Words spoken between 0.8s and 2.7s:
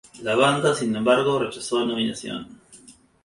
embargo, rechazó a nominación.